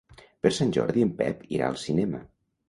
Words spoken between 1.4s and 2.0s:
irà al